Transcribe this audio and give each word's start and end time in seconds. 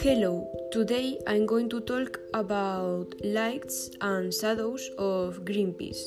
Hello, 0.00 0.48
today 0.72 1.18
I'm 1.26 1.44
going 1.44 1.68
to 1.68 1.78
talk 1.80 2.18
about 2.32 3.14
lights 3.22 3.90
and 4.00 4.32
shadows 4.32 4.88
of 4.98 5.44
Greenpeace. 5.44 6.00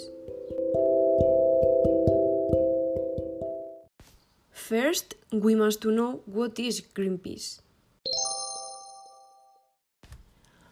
First, 4.51 5.13
we 5.31 5.53
must 5.53 5.85
know 5.85 6.21
what 6.25 6.59
is 6.59 6.81
Greenpeace. 6.81 7.61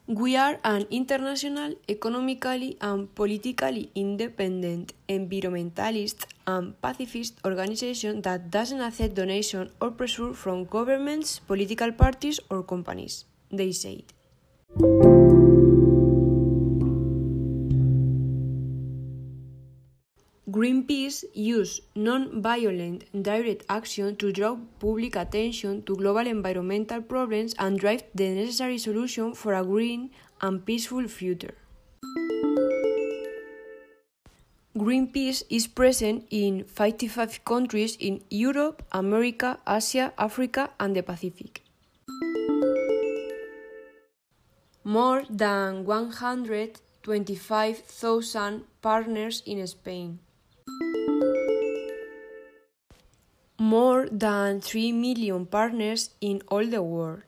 We 0.07 0.35
are 0.35 0.59
an 0.63 0.87
international, 0.89 1.75
economically 1.87 2.77
and 2.81 3.13
politically 3.13 3.91
independent, 3.93 4.93
environmentalist 5.07 6.25
and 6.47 6.79
pacifist 6.81 7.39
organization 7.45 8.21
that 8.21 8.51
doesn't 8.51 8.81
accept 8.81 9.15
donation 9.15 9.71
or 9.81 9.91
pressure 9.91 10.33
from 10.33 10.65
governments, 10.65 11.39
political 11.39 11.91
parties 11.91 12.39
or 12.49 12.63
companies, 12.63 13.25
they 13.51 13.71
said. 13.71 14.03
Greenpeace 20.53 21.23
use 21.33 21.81
non-violent 21.95 23.05
direct 23.23 23.65
action 23.69 24.15
to 24.17 24.31
draw 24.31 24.55
public 24.79 25.15
attention 25.15 25.81
to 25.83 25.95
global 25.95 26.27
environmental 26.27 27.01
problems 27.01 27.55
and 27.57 27.79
drive 27.79 28.03
the 28.13 28.29
necessary 28.29 28.77
solution 28.77 29.33
for 29.33 29.55
a 29.55 29.63
green 29.63 30.11
and 30.41 30.63
peaceful 30.63 31.07
future. 31.07 31.55
Greenpeace 34.83 35.43
is 35.49 35.65
present 35.65 36.27
in 36.29 36.65
55 36.65 37.45
countries 37.45 37.95
in 37.99 38.21
Europe, 38.29 38.83
America, 38.91 39.57
Asia, 39.65 40.11
Africa, 40.17 40.71
and 40.77 40.93
the 40.93 41.01
Pacific. 41.01 41.61
More 44.83 45.23
than 45.29 45.85
125,000 45.85 48.63
partners 48.81 49.41
in 49.45 49.65
Spain. 49.65 50.19
more 53.63 54.09
than 54.11 54.59
3 54.59 54.91
million 54.91 55.45
partners 55.45 56.09
in 56.19 56.41
all 56.49 56.65
the 56.65 56.83
world. 56.83 57.21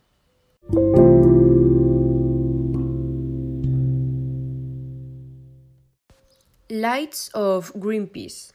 Lights 6.69 7.30
of 7.33 7.73
Greenpeace 7.73 8.52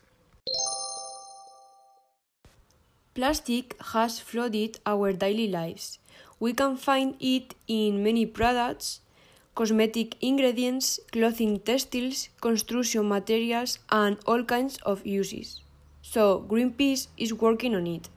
Plastic 3.14 3.76
has 3.92 4.18
flooded 4.18 4.78
our 4.86 5.12
daily 5.12 5.48
lives. 5.48 5.98
We 6.38 6.52
can 6.52 6.76
find 6.76 7.14
it 7.20 7.54
in 7.68 8.02
many 8.02 8.26
products, 8.26 9.00
cosmetic 9.54 10.16
ingredients, 10.20 10.98
clothing 11.12 11.60
textiles, 11.60 12.28
construction 12.40 13.08
materials, 13.08 13.78
and 13.90 14.18
all 14.26 14.44
kinds 14.44 14.78
of 14.78 15.06
uses 15.06 15.60
so 16.02 16.44
Greenpeace 16.48 17.08
is 17.16 17.32
working 17.32 17.74
on 17.74 17.86
it. 17.86 18.08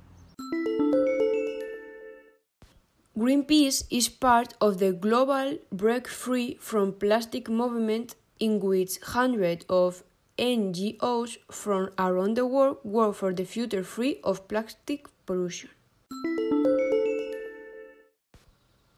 Greenpeace 3.17 3.83
is 3.91 4.09
part 4.09 4.55
of 4.59 4.79
the 4.79 4.91
global 4.91 5.59
Break 5.71 6.07
Free 6.07 6.57
from 6.59 6.93
Plastic 6.93 7.47
movement 7.49 8.15
in 8.39 8.59
which 8.59 8.99
hundreds 9.01 9.65
of 9.69 10.03
NGOs 10.37 11.37
from 11.51 11.91
around 11.97 12.35
the 12.35 12.45
world 12.45 12.77
work 12.83 13.15
for 13.15 13.33
the 13.33 13.45
future 13.45 13.83
free 13.83 14.19
of 14.23 14.47
plastic 14.47 15.07
pollution. 15.25 15.69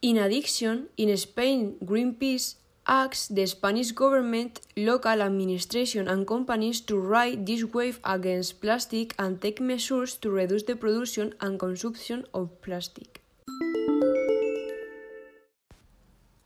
In 0.01 0.17
addition, 0.17 0.87
in 0.97 1.15
Spain, 1.17 1.75
Greenpeace 1.83 2.55
asks 2.87 3.27
the 3.27 3.45
Spanish 3.47 3.91
government, 3.91 4.61
local 4.77 5.21
administration 5.21 6.07
and 6.07 6.27
companies 6.27 6.79
to 6.81 6.97
ride 6.97 7.45
this 7.45 7.63
wave 7.63 7.99
against 8.03 8.61
plastic 8.61 9.15
and 9.17 9.41
take 9.41 9.59
measures 9.59 10.15
to 10.17 10.29
reduce 10.29 10.63
the 10.63 10.75
production 10.75 11.33
and 11.41 11.59
consumption 11.59 12.25
of 12.33 12.61
plastic. 12.61 13.21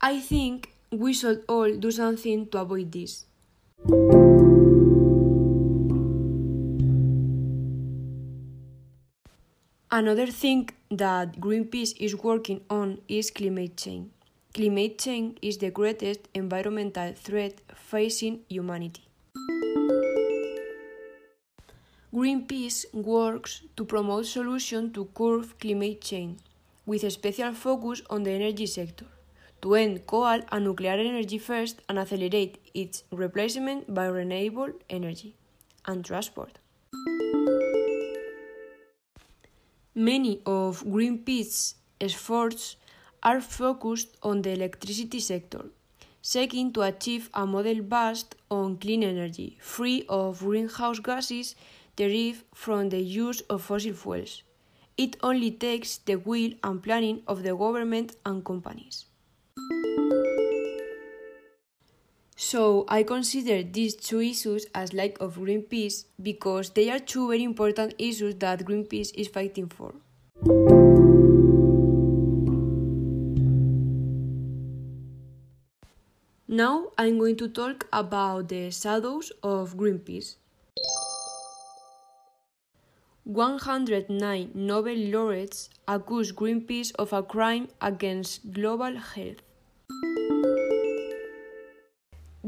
I 0.01 0.19
think 0.21 0.71
we 0.91 1.13
should 1.13 1.44
all 1.47 1.72
do 1.75 1.91
something 1.91 2.47
to 2.47 2.59
avoid 2.59 2.91
this. 2.91 3.25
Another 9.91 10.27
thing 10.27 10.69
that 10.91 11.39
Greenpeace 11.39 11.94
is 12.00 12.16
working 12.16 12.61
on 12.69 13.00
is 13.07 13.31
climate 13.31 13.75
change. 13.75 14.11
Climate 14.53 14.97
change 14.97 15.38
is 15.41 15.57
the 15.57 15.72
greatest 15.72 16.27
environmental 16.33 17.13
threat 17.13 17.61
facing 17.75 18.41
humanity. 18.50 19.03
Greenpeace 22.13 22.85
works 22.94 23.61
to 23.75 23.85
promote 23.85 24.25
solutions 24.25 24.94
to 24.94 25.06
curb 25.13 25.59
climate 25.59 26.01
change, 26.01 26.39
with 26.85 27.03
a 27.03 27.11
special 27.11 27.53
focus 27.53 28.01
on 28.09 28.23
the 28.23 28.31
energy 28.31 28.66
sector, 28.66 29.06
to 29.61 29.75
end 29.75 30.05
coal 30.07 30.41
and 30.51 30.65
nuclear 30.65 30.93
energy 30.93 31.37
first 31.37 31.81
and 31.89 31.99
accelerate 31.99 32.57
its 32.73 33.03
replacement 33.11 33.93
by 33.93 34.05
renewable 34.05 34.71
energy 34.89 35.35
and 35.85 36.05
transport. 36.05 36.59
Many 39.95 40.41
of 40.45 40.83
Greenpeace's 40.83 41.75
efforts 41.99 42.77
are 43.21 43.41
focused 43.41 44.15
on 44.23 44.41
the 44.41 44.51
electricity 44.51 45.19
sector, 45.19 45.65
seeking 46.21 46.71
to 46.73 46.81
achieve 46.83 47.29
a 47.33 47.45
model 47.45 47.81
based 47.81 48.35
on 48.49 48.77
clean 48.77 49.03
energy, 49.03 49.57
free 49.59 50.05
of 50.07 50.39
greenhouse 50.39 50.99
gases 50.99 51.55
derived 51.97 52.43
from 52.53 52.89
the 52.89 53.01
use 53.01 53.41
of 53.49 53.61
fossil 53.61 53.93
fuels. 53.93 54.43
It 54.97 55.17
only 55.21 55.51
takes 55.51 55.97
the 55.97 56.15
will 56.15 56.53
and 56.63 56.81
planning 56.81 57.21
of 57.27 57.43
the 57.43 57.55
government 57.55 58.15
and 58.25 58.43
companies. 58.43 59.05
So 62.49 62.83
I 62.87 63.03
consider 63.03 63.61
these 63.61 63.93
two 63.93 64.21
issues 64.21 64.65
as 64.73 64.91
like 64.91 65.19
of 65.21 65.35
Greenpeace 65.37 66.05
because 66.19 66.71
they 66.71 66.89
are 66.89 66.97
two 66.97 67.27
very 67.29 67.43
important 67.43 67.93
issues 67.99 68.33
that 68.39 68.65
Greenpeace 68.65 69.11
is 69.13 69.27
fighting 69.27 69.67
for. 69.69 69.93
Now 76.47 76.88
I'm 76.97 77.19
going 77.19 77.35
to 77.38 77.47
talk 77.47 77.85
about 77.93 78.49
the 78.49 78.71
shadows 78.71 79.31
of 79.43 79.77
Greenpeace. 79.77 80.38
109 83.25 84.49
Nobel 84.55 84.97
laureates 85.11 85.69
accuse 85.88 86.31
Greenpeace 86.31 86.91
of 86.97 87.13
a 87.13 87.21
crime 87.21 87.67
against 87.79 88.51
global 88.51 88.97
health. 88.97 89.48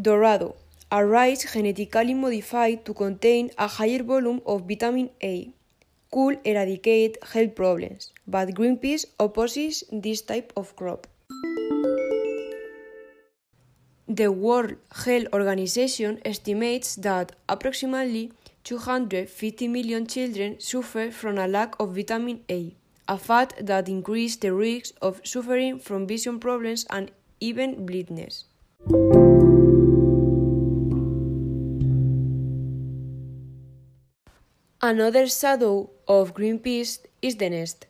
Dorado, 0.02 0.56
a 0.92 1.06
rice 1.06 1.54
genetically 1.54 2.16
modified 2.16 2.86
to 2.86 2.94
contain 2.94 3.52
a 3.60 3.68
higher 3.68 4.02
volume 4.02 4.42
of 4.48 4.68
vitamin 4.68 5.12
A, 5.22 5.52
could 6.10 6.40
eradicate 6.44 7.24
health 7.24 7.54
problems, 7.54 8.12
but 8.28 8.50
Greenpeace 8.50 9.06
opposes 9.20 9.84
this 9.92 10.22
type 10.22 10.52
of 10.58 10.76
crop. 10.76 11.06
The 14.08 14.32
World 14.32 14.74
Health 15.06 15.28
Organization 15.34 16.20
estimates 16.26 16.96
that 16.96 17.34
approximately 17.48 18.34
250 18.64 19.68
million 19.68 20.08
children 20.08 20.60
suffer 20.60 21.12
from 21.12 21.38
a 21.38 21.48
lack 21.48 21.80
of 21.80 21.96
vitamin 21.96 22.42
A, 22.50 22.76
a 23.08 23.20
fact 23.20 23.68
that 23.68 23.88
increases 23.88 24.38
the 24.38 24.52
risk 24.52 24.96
of 25.00 25.22
suffering 25.24 25.78
from 25.78 26.08
vision 26.08 26.40
problems 26.40 26.88
and 26.90 27.12
even 27.40 27.86
blindness. 27.86 28.46
Another 34.92 35.26
shadow 35.26 35.90
of 36.06 36.34
Greenpeace 36.34 37.00
is 37.22 37.38
the 37.38 37.50
nest. 37.50 37.86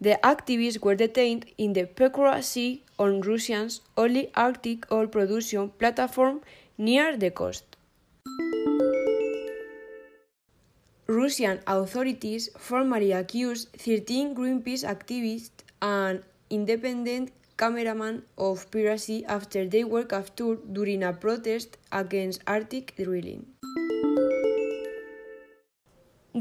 The 0.00 0.18
activists 0.24 0.82
were 0.82 0.96
detained 0.96 1.44
in 1.58 1.74
the 1.74 1.84
Pechora 1.84 2.42
Sea 2.42 2.82
on 2.98 3.20
Russia's 3.20 3.82
only 3.96 4.32
Arctic 4.34 4.90
oil 4.90 5.06
production 5.06 5.68
platform 5.78 6.40
near 6.76 7.16
the 7.16 7.30
coast. 7.30 7.76
Russian 11.06 11.60
authorities 11.68 12.50
formally 12.58 13.12
accused 13.12 13.68
13 13.78 14.34
Greenpeace 14.34 14.82
activists 14.82 15.62
and 15.80 16.24
independent 16.50 17.30
cameraman 17.56 18.24
of 18.36 18.68
piracy 18.72 19.24
after 19.26 19.66
they 19.68 19.84
were 19.84 20.02
captured 20.02 20.74
during 20.74 21.04
a 21.04 21.12
protest 21.12 21.78
against 21.92 22.42
Arctic 22.48 22.96
drilling. 22.96 23.46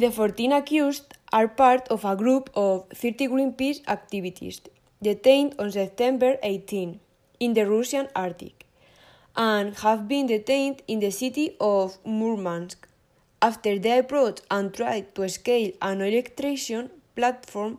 The 0.04 0.12
14 0.12 0.52
accused 0.52 1.14
are 1.32 1.48
part 1.48 1.88
of 1.88 2.04
a 2.04 2.18
group 2.18 2.50
of 2.56 2.90
30 2.90 3.30
Greenpeace 3.30 3.82
activists, 3.86 4.68
detained 5.02 5.56
on 5.58 5.72
September 5.72 6.36
18 6.44 7.00
in 7.40 7.54
the 7.54 7.66
Russian 7.66 8.10
Arctic 8.14 8.66
and 9.38 9.74
have 9.78 10.10
been 10.10 10.28
detained 10.28 10.82
in 10.90 11.00
the 11.00 11.10
city 11.10 11.56
of 11.62 12.00
Murmansk 12.06 12.86
after 13.42 13.80
they 13.80 13.98
approached 14.00 14.42
and 14.52 14.74
tried 14.74 15.16
to 15.16 15.30
scale 15.30 15.72
an 15.82 16.02
oil 16.02 16.16
extraction 16.16 16.90
platform 17.16 17.78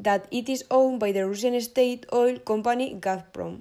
that 0.00 0.26
it 0.30 0.48
is 0.48 0.64
owned 0.70 0.98
by 0.98 1.12
the 1.12 1.28
Russian 1.28 1.60
state 1.60 2.06
oil 2.10 2.38
company 2.38 2.96
Gazprom. 2.98 3.60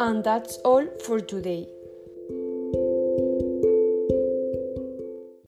And 0.00 0.24
that's 0.24 0.56
all 0.64 0.86
for 1.04 1.20
today. 1.20 1.75